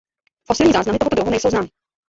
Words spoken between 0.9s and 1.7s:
tohoto druhu nejsou známy.